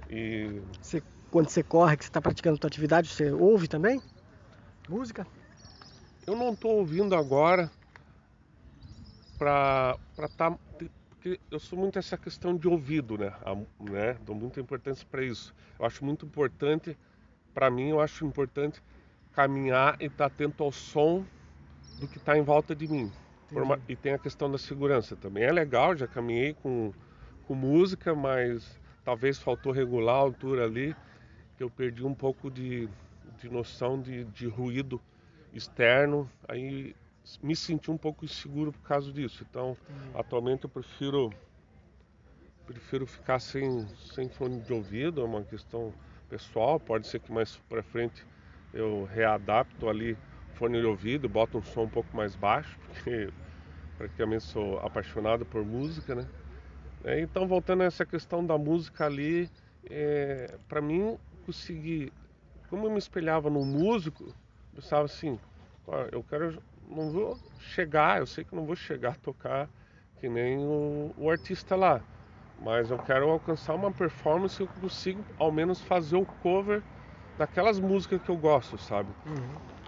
[0.10, 4.02] E Você, quando você corre, que você está praticando sua atividade, você ouve também?
[4.90, 5.26] Música?
[6.28, 7.72] eu não estou ouvindo agora
[9.38, 10.58] pra pra tá
[11.10, 13.34] porque eu sou muito essa questão de ouvido, né?
[13.46, 14.14] A- né?
[14.26, 15.54] Dou muita importância para isso.
[15.78, 16.98] Eu acho muito importante,
[17.54, 18.82] para mim, eu acho importante
[19.32, 21.24] caminhar e estar atento ao som
[22.00, 23.12] do que está em volta de mim.
[23.52, 25.44] Uma- e tem a questão da segurança também.
[25.44, 26.92] É legal, já caminhei com,
[27.44, 30.96] com música, mas talvez faltou regular a altura ali,
[31.58, 32.88] que eu perdi um pouco de,
[33.40, 35.02] de noção de, de ruído
[35.54, 36.96] externo, aí
[37.42, 39.46] me senti um pouco inseguro por causa disso.
[39.50, 39.78] Então,
[40.14, 41.30] atualmente eu prefiro
[42.66, 45.94] prefiro ficar sem, sem fone de ouvido, é uma questão
[46.30, 48.24] pessoal, pode ser que mais para frente
[48.74, 50.18] eu readapto ali
[50.56, 53.28] fone de ouvido, boto um som um pouco mais baixo, porque
[53.98, 56.26] praticamente sou apaixonado por música, né?
[57.04, 59.50] É, então, voltando a essa questão da música ali,
[59.90, 62.14] é, para mim, conseguir,
[62.70, 64.36] como eu me espelhava no músico, eu
[64.76, 65.40] pensava assim,
[65.88, 69.70] "Ó, eu quero, não vou chegar, eu sei que não vou chegar a tocar
[70.20, 72.04] que nem o, o artista lá,
[72.58, 76.84] mas eu quero alcançar uma performance que eu consigo ao menos fazer o cover
[77.38, 79.10] daquelas músicas que eu gosto, sabe?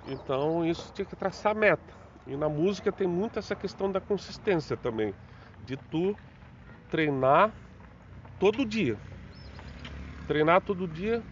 [0.05, 1.93] Então isso tinha que traçar meta.
[2.25, 5.13] E na música tem muito essa questão da consistência também,
[5.59, 6.17] de tu
[6.93, 7.51] treinar
[8.39, 8.95] todo dia.
[10.27, 11.23] Treinar todo dia.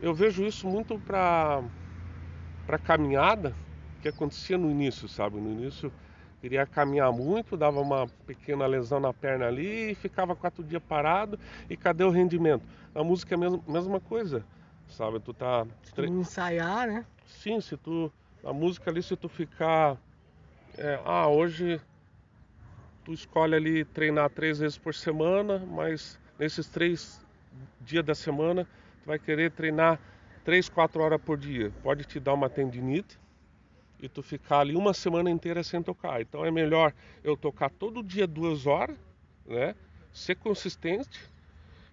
[0.00, 1.62] Eu vejo isso muito para
[2.66, 3.54] para caminhada
[4.00, 5.36] que acontecia no início, sabe?
[5.36, 5.92] No início
[6.40, 11.38] queria caminhar muito, dava uma pequena lesão na perna ali e ficava quatro dias parado
[11.68, 12.64] e cadê o rendimento?
[12.94, 14.42] A música é a mesma, mesma coisa,
[14.88, 15.20] sabe?
[15.20, 17.04] Tu tá tre- Vamos ensaiar, né?
[17.26, 18.10] Sim, se tu.
[18.42, 19.98] A música ali, se tu ficar.
[20.78, 21.78] é, ah, hoje
[23.10, 27.20] tu escolhe ali treinar três vezes por semana, mas nesses três
[27.80, 28.64] dias da semana
[29.02, 29.98] tu vai querer treinar
[30.44, 31.72] três, quatro horas por dia.
[31.82, 33.18] Pode te dar uma tendinite
[34.00, 36.20] e tu ficar ali uma semana inteira sem tocar.
[36.20, 36.92] Então é melhor
[37.24, 38.96] eu tocar todo dia duas horas,
[39.44, 39.74] né?
[40.12, 41.20] Ser consistente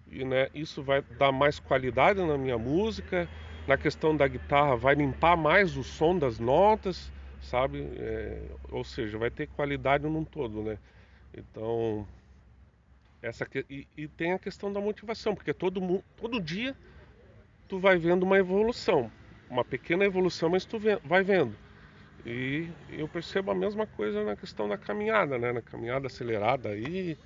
[0.06, 3.28] e né, isso vai dar mais qualidade na minha música.
[3.66, 7.90] Na questão da guitarra, vai limpar mais o som das notas, sabe?
[7.96, 10.78] É, ou seja, vai ter qualidade num todo, né?
[11.32, 12.08] Então,
[13.22, 15.80] essa e, e tem a questão da motivação, porque todo
[16.16, 16.76] todo dia
[17.68, 19.12] tu vai vendo uma evolução,
[19.48, 21.60] uma pequena evolução, mas tu vai vendo.
[22.24, 25.52] E eu percebo a mesma coisa na questão da caminhada, né?
[25.52, 27.18] Na caminhada acelerada aí,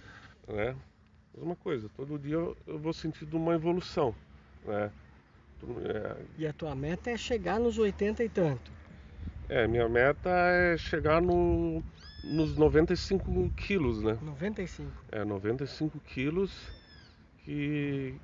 [0.49, 0.77] né?
[1.35, 4.17] Mesma coisa, todo dia eu, vou sentindo uma evolução,
[4.65, 4.93] né?
[5.63, 8.71] É, E a tua meta é chegar nos 80 e tanto.
[9.49, 11.85] é, minha meta é chegar no,
[12.23, 14.17] nos 95 quilos, né?
[14.23, 14.93] 95.
[15.11, 16.53] É, 95 quilos,
[17.45, 18.15] que,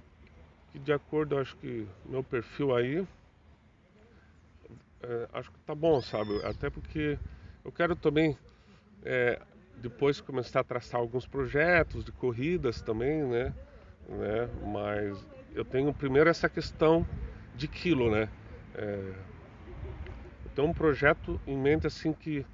[0.73, 3.07] que de acordo, acho que meu perfil aí,
[5.03, 6.41] é, acho que tá bom, sabe?
[6.45, 7.19] Até porque
[7.65, 8.37] eu quero também
[9.05, 9.41] é,
[9.77, 13.55] depois começar a traçar alguns projetos de corridas também, né?
[14.09, 14.49] né?
[14.73, 17.07] Mas eu tenho primeiro essa questão
[17.55, 18.29] de quilo, né?
[18.75, 19.15] É,
[20.45, 22.45] eu tenho um projeto em mente assim que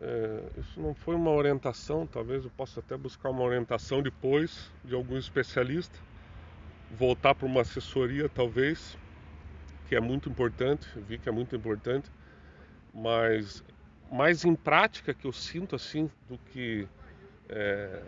[0.00, 4.94] é, isso não foi uma orientação, talvez eu possa até buscar uma orientação depois de
[4.94, 5.98] algum especialista,
[6.96, 8.96] voltar para uma assessoria talvez,
[9.88, 12.08] que é muito importante, vi que é muito importante,
[12.94, 13.64] mas
[14.10, 16.86] mais em prática que eu sinto assim do que
[17.48, 18.00] é,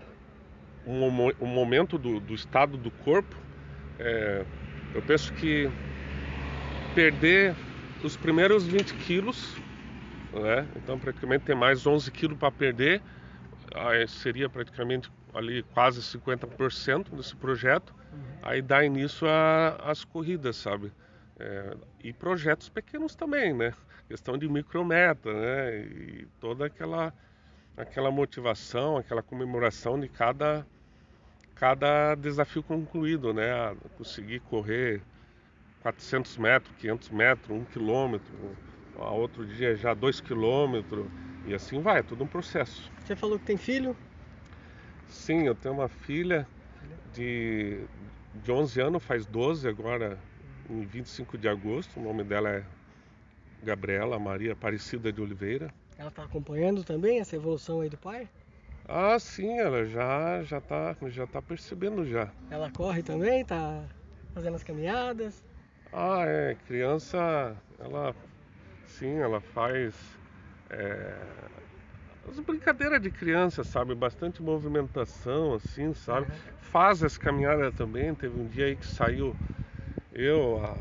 [0.86, 1.04] um,
[1.40, 3.34] um momento do, do estado do corpo,
[3.98, 4.44] é,
[4.94, 5.68] eu penso que
[6.94, 7.54] perder
[8.02, 9.56] os primeiros 20 quilos
[10.32, 10.68] né?
[10.76, 13.02] Então praticamente tem mais 11 quilos para perder,
[13.74, 17.94] aí seria praticamente ali quase 50% desse projeto.
[18.42, 19.26] Aí dá início
[19.84, 20.92] às corridas, sabe?
[21.38, 23.72] É, e projetos pequenos também, né?
[24.08, 25.78] Questão de micrometa, né?
[25.78, 27.12] E toda aquela
[27.76, 30.66] aquela motivação, aquela comemoração de cada
[31.54, 33.76] cada desafio concluído, né?
[33.96, 35.02] Conseguir correr
[35.80, 38.56] 400 metros, 500 metros, 1 quilômetro,
[38.96, 41.06] outro dia já 2 quilômetros,
[41.46, 42.90] e assim vai, é tudo um processo.
[43.04, 43.96] Você falou que tem filho?
[45.08, 46.46] Sim, eu tenho uma filha
[47.14, 47.80] de,
[48.42, 50.18] de 11 anos, faz 12 agora,
[50.68, 51.98] em 25 de agosto.
[51.98, 52.64] O nome dela é
[53.62, 55.72] Gabriela Maria Aparecida de Oliveira.
[55.98, 58.28] Ela está acompanhando também essa evolução aí do pai?
[58.88, 62.28] Ah, sim, ela já já tá, já tá percebendo já.
[62.50, 63.84] Ela corre também, tá
[64.32, 65.44] fazendo as caminhadas?
[65.92, 68.14] Ah, é, criança, ela
[69.00, 69.94] sim, ela faz
[70.68, 71.16] é,
[72.28, 73.94] as brincadeiras de criança, sabe?
[73.94, 76.26] Bastante movimentação, assim, sabe?
[76.26, 76.38] Uhum.
[76.60, 78.14] Faz as caminhadas também.
[78.14, 79.34] Teve um dia aí que saiu
[80.12, 80.76] eu, a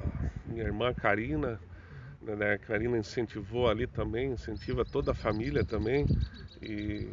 [0.46, 1.62] minha irmã Karina,
[2.22, 2.54] né?
[2.54, 6.06] A Karina incentivou ali também, incentiva toda a família também.
[6.62, 7.08] E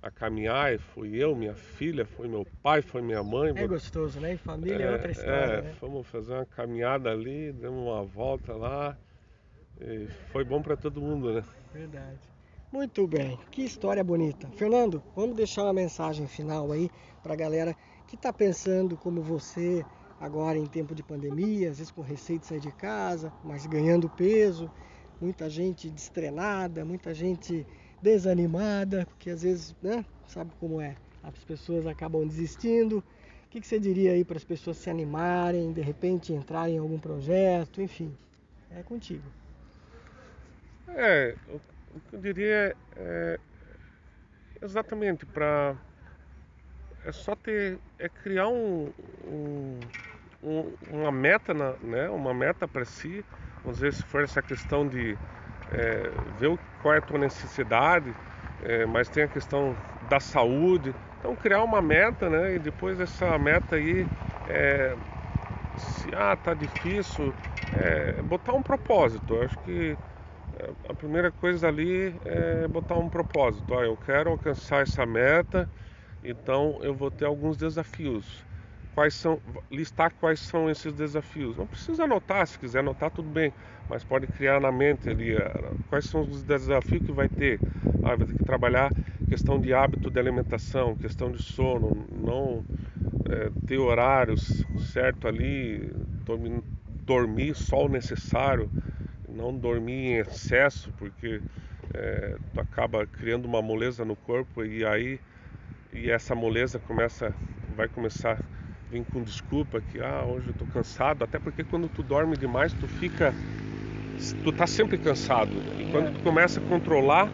[0.00, 3.52] a caminhar, e fui eu, minha filha, foi meu pai, foi minha mãe.
[3.56, 4.36] É gostoso, né?
[4.36, 5.54] família é, é outra história.
[5.54, 5.74] É, né?
[5.80, 8.96] fomos fazer uma caminhada ali, demos uma volta lá.
[9.84, 11.44] E foi bom para todo mundo, né?
[11.72, 12.18] Verdade.
[12.70, 14.48] Muito bem, que história bonita.
[14.52, 16.88] Fernando, vamos deixar uma mensagem final aí
[17.22, 19.84] para a galera que está pensando como você
[20.20, 24.08] agora em tempo de pandemia, às vezes com receio de sair de casa, mas ganhando
[24.08, 24.70] peso,
[25.20, 27.66] muita gente destrenada, muita gente
[28.00, 32.98] desanimada, porque às vezes, né, sabe como é, as pessoas acabam desistindo.
[32.98, 36.78] O que, que você diria aí para as pessoas se animarem, de repente entrarem em
[36.78, 38.16] algum projeto, enfim,
[38.70, 39.41] é contigo.
[40.88, 43.38] É, o que eu diria é
[44.60, 45.76] exatamente para
[47.04, 48.92] é só ter é criar um,
[49.24, 49.80] um,
[50.42, 53.24] um uma meta na, né uma meta para si
[53.62, 55.16] vamos dizer se for essa questão de
[55.72, 58.14] é, ver qual é a tua necessidade,
[58.62, 59.76] é, mas tem a questão
[60.08, 60.94] da saúde.
[61.18, 62.54] Então criar uma meta, né?
[62.54, 64.06] E depois essa meta aí,
[64.48, 64.96] é,
[65.76, 67.34] se ah tá difícil,
[67.72, 69.34] é, botar um propósito.
[69.34, 69.96] Eu acho que é,
[70.88, 73.74] a primeira coisa ali é botar um propósito.
[73.74, 75.68] Ah, eu quero alcançar essa meta,
[76.22, 78.46] então eu vou ter alguns desafios
[78.90, 81.56] quais são, listar quais são esses desafios.
[81.56, 83.54] Não precisa anotar, se quiser anotar tudo bem,
[83.88, 87.62] mas pode criar na mente ali uh, quais são os desafios que vai ter.
[88.02, 88.94] Ah, vai ter que trabalhar
[89.28, 92.66] questão de hábito de alimentação, questão de sono, não
[93.28, 95.90] é, ter horários certo ali,
[96.24, 98.72] dormir, dormir só o necessário,
[99.32, 101.40] não dormir em excesso, porque
[101.94, 105.18] é, tu acaba criando uma moleza no corpo e aí
[105.92, 107.34] e essa moleza começa
[107.76, 108.38] vai começar
[108.90, 112.72] vem com desculpa que ah, hoje eu tô cansado, até porque quando tu dorme demais,
[112.74, 113.32] tu fica
[114.44, 115.50] tu tá sempre cansado.
[115.80, 117.28] E quando tu começa a controlar,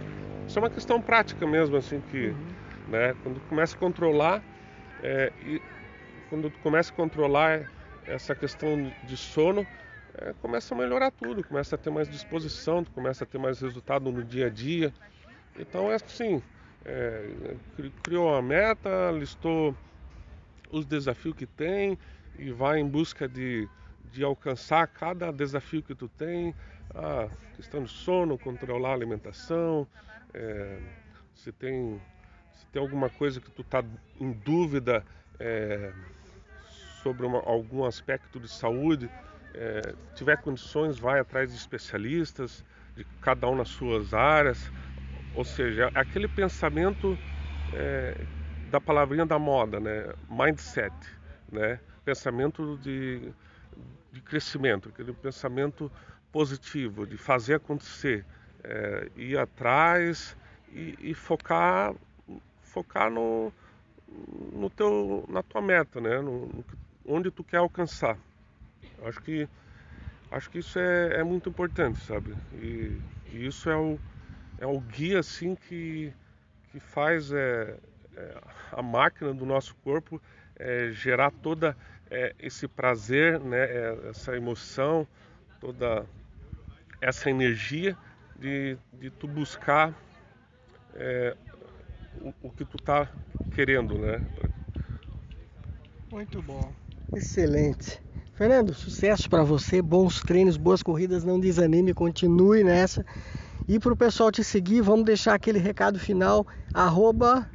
[0.46, 2.34] isso é uma questão prática mesmo assim que, uhum.
[2.88, 4.42] né, quando tu começa a controlar
[5.02, 5.60] é, e
[6.30, 7.68] quando tu começa a controlar
[8.06, 9.66] essa questão de sono,
[10.20, 14.10] é, começa a melhorar tudo, começa a ter mais disposição, começa a ter mais resultado
[14.10, 14.92] no dia a dia.
[15.58, 16.42] Então é assim,
[16.84, 17.30] é,
[18.02, 19.76] criou uma meta, listou
[20.70, 21.98] os desafios que tem
[22.38, 23.68] e vai em busca de,
[24.12, 26.54] de alcançar cada desafio que tu tem.
[26.94, 29.86] a questão de sono, controlar a alimentação,
[30.34, 30.78] é,
[31.34, 32.00] se, tem,
[32.54, 33.84] se tem alguma coisa que tu está
[34.20, 35.04] em dúvida
[35.38, 35.92] é,
[37.02, 39.10] sobre uma, algum aspecto de saúde,
[39.54, 42.64] é, tiver condições, vai atrás de especialistas,
[42.96, 44.72] de cada um nas suas áreas.
[45.34, 47.16] Ou seja, aquele pensamento
[47.72, 48.26] é,
[48.70, 50.12] da palavrinha da moda, né?
[50.28, 50.94] Mindset,
[51.50, 51.80] né?
[52.04, 53.32] Pensamento de,
[54.12, 55.90] de crescimento, aquele pensamento
[56.32, 58.24] positivo, de fazer acontecer,
[58.64, 60.36] é, ir atrás
[60.72, 61.94] e, e, focar,
[62.62, 63.52] focar no,
[64.52, 66.20] no teu, na tua meta, né?
[66.20, 66.64] No, no,
[67.06, 68.18] onde tu quer alcançar.
[69.04, 69.48] Acho que
[70.30, 72.34] acho que isso é, é muito importante, sabe?
[72.54, 73.00] E,
[73.32, 73.98] e, isso é o,
[74.58, 76.12] é o guia assim que,
[76.70, 77.76] que faz é,
[78.16, 78.40] é,
[78.72, 80.20] a máquina do nosso corpo
[80.58, 81.76] é, gerar toda
[82.10, 85.06] é, esse prazer, né, é, essa emoção,
[85.60, 86.04] toda
[87.00, 87.96] essa energia
[88.38, 89.94] de, de tu buscar
[90.94, 91.36] é,
[92.20, 93.08] o, o, que tu tá
[93.54, 94.22] querendo, né?
[96.10, 96.72] Muito bom,
[97.14, 98.00] excelente.
[98.38, 103.04] Fernando, sucesso para você, bons treinos, boas corridas, não desanime, continue nessa.
[103.66, 107.48] E para o pessoal te seguir, vamos deixar aquele recado final, arroba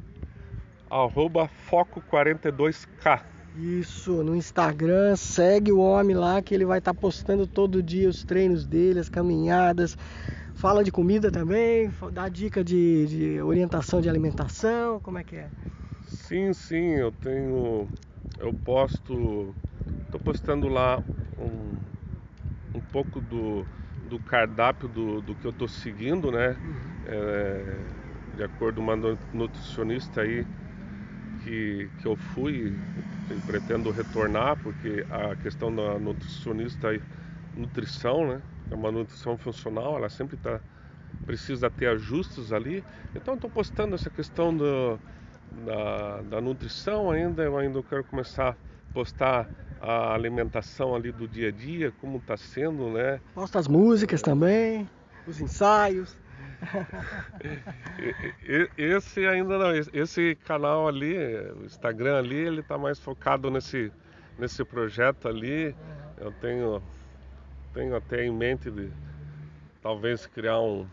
[0.90, 3.22] arroba foco42k.
[3.56, 8.06] Isso, no Instagram, segue o homem lá que ele vai estar tá postando todo dia
[8.06, 9.96] os treinos dele, as caminhadas.
[10.54, 15.48] Fala de comida também, dá dica de, de orientação de alimentação, como é que é?
[16.06, 17.88] Sim, sim, eu tenho
[18.38, 19.54] eu posto,
[20.06, 21.02] estou postando lá
[21.38, 23.66] um, um pouco do,
[24.08, 26.56] do cardápio do, do que eu estou seguindo, né?
[27.06, 27.76] É,
[28.36, 28.96] de acordo com uma
[29.32, 30.46] nutricionista aí
[31.42, 32.72] que, que eu fui
[33.30, 37.00] e pretendo retornar, porque a questão da nutricionista aí,
[37.56, 38.42] nutrição, né?
[38.70, 40.60] É uma nutrição funcional, ela sempre tá,
[41.26, 42.82] precisa ter ajustes ali.
[43.14, 44.98] Então estou postando essa questão do,
[45.64, 48.56] da, da nutrição ainda, eu ainda quero começar a
[48.94, 53.20] postar a alimentação ali do dia a dia, como está sendo, né?
[53.34, 54.88] Posta as músicas também,
[55.26, 56.16] os ensaios.
[58.78, 61.14] esse ainda não, esse canal ali,
[61.60, 63.92] o Instagram ali, ele está mais focado nesse,
[64.38, 65.74] nesse projeto ali.
[66.16, 66.82] Eu tenho,
[67.74, 68.90] tenho até em mente de
[69.82, 70.86] talvez criar um,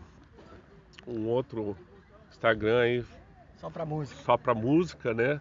[1.06, 1.74] um outro
[2.30, 3.04] Instagram aí.
[3.56, 4.20] Só para música.
[4.22, 5.40] Só para música, né?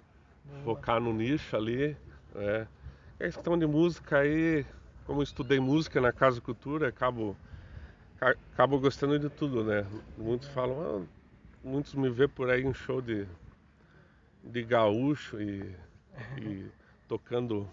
[0.64, 1.98] Focar no nicho ali.
[2.34, 2.68] Né?
[3.20, 4.66] A questão de música aí,
[5.06, 7.36] como estudei música na Casa Cultura, acabo
[8.54, 9.86] acabo gostando de tudo, né?
[10.16, 11.06] Muitos falam, ah,
[11.64, 13.28] muitos me vê por aí em show de,
[14.44, 15.76] de gaúcho e,
[16.38, 16.66] e
[17.08, 17.68] tocando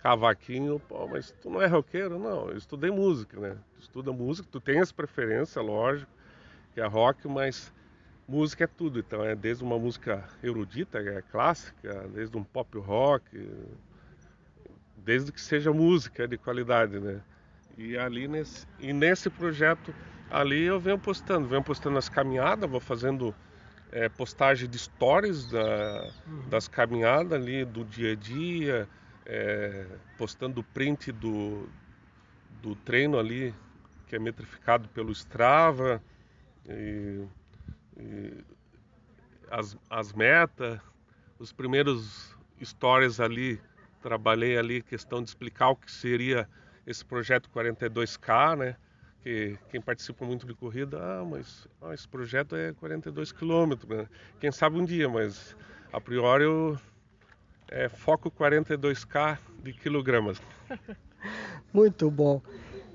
[0.00, 2.18] cavaquinho, pô, mas tu não é roqueiro?
[2.18, 3.56] Não, eu estudei música, né?
[3.74, 6.10] Tu estuda música, tu tem as preferências, lógico,
[6.72, 7.72] que é rock, mas
[8.28, 13.36] música é tudo, então é desde uma música erudita, é clássica, desde um pop rock,
[15.04, 17.20] desde que seja música de qualidade, né?
[17.76, 19.94] E ali nesse, e nesse projeto
[20.30, 23.34] ali eu venho postando, venho postando as caminhadas, vou fazendo
[23.92, 26.48] é, postagem de stories da, uhum.
[26.48, 28.88] das caminhadas ali do dia a dia,
[29.24, 29.86] é,
[30.16, 31.68] postando print do,
[32.60, 33.54] do treino ali
[34.08, 36.02] que é metrificado pelo Strava,
[36.66, 37.24] e,
[37.96, 38.44] e
[39.50, 40.80] as, as metas,
[41.38, 43.60] os primeiros stories ali,
[44.02, 46.48] trabalhei ali questão de explicar o que seria
[46.86, 48.76] esse projeto 42K, né?
[49.22, 54.06] Que quem participa muito de corrida, ah, mas ah, esse projeto é 42 quilômetros, né?
[54.40, 55.56] Quem sabe um dia, mas
[55.92, 56.78] a priori eu
[57.70, 60.40] é, foco 42K de quilogramas.
[61.72, 62.40] Muito bom.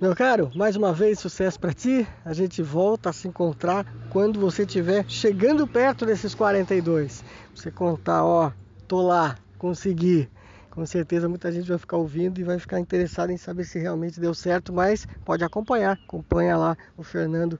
[0.01, 2.08] Meu caro, mais uma vez sucesso para ti.
[2.26, 7.24] A gente volta a se encontrar quando você estiver chegando perto desses 42.
[7.56, 8.51] Você contar, ó,
[8.88, 10.28] tô lá, consegui
[10.74, 14.19] com certeza muita gente vai ficar ouvindo e vai ficar interessado em saber se realmente
[14.19, 17.59] deu certo, mas pode acompanhar, acompanha lá o Fernando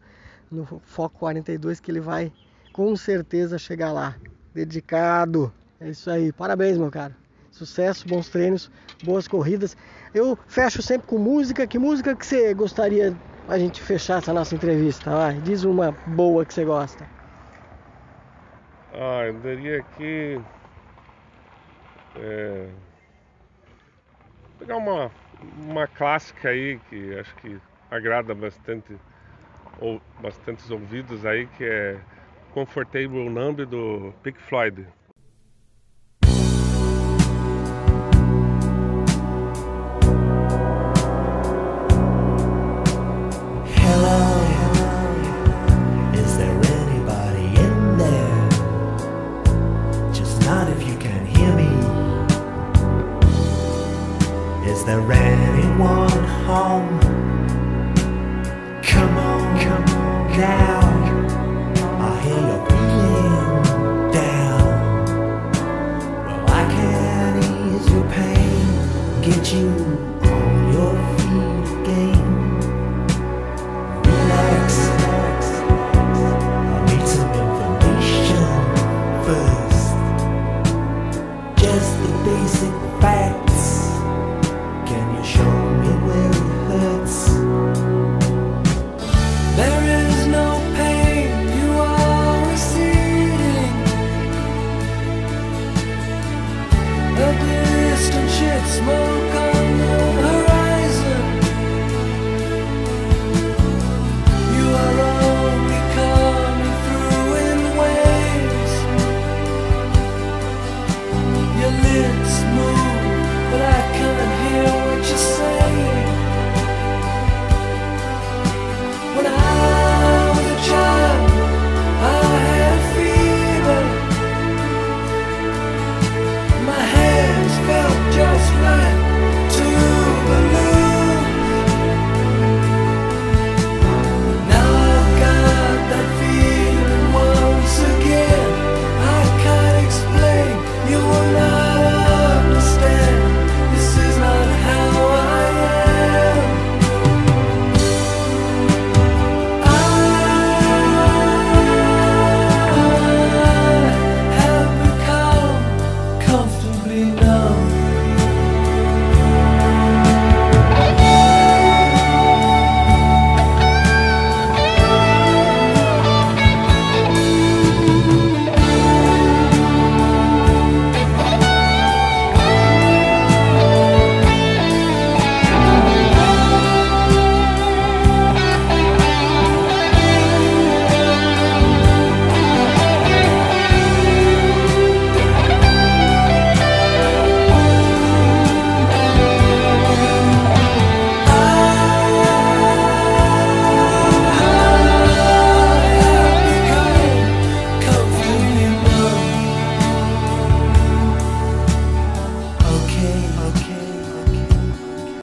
[0.49, 2.34] no Foco 42 que ele vai
[2.72, 4.16] com certeza chegar lá.
[4.51, 5.53] Dedicado.
[5.80, 6.32] É isso aí.
[6.32, 7.16] Parabéns, meu cara.
[7.51, 8.72] Sucesso, bons treinos,
[9.03, 9.78] boas corridas.
[10.11, 11.68] Eu fecho sempre com música.
[11.68, 13.16] Que música que você gostaria
[13.47, 15.11] a gente fechar essa nossa entrevista?
[15.11, 17.07] Vai, diz uma boa que você gosta.
[18.91, 20.41] Ah, eu daria aqui.
[22.16, 22.70] É
[24.64, 25.11] pegar uma,
[25.57, 27.57] uma clássica aí que acho que
[27.91, 28.95] agrada bastante
[29.80, 31.99] ou bastantes ouvidos aí que é
[32.53, 34.88] Comfortable Number do Pink Floyd.
[54.74, 56.09] Is there anyone
[56.47, 56.99] home?
[58.82, 61.26] Come on, come on down.
[62.01, 65.05] I hear you're feeling down.
[66.26, 70.12] Well, I can ease your pain, get you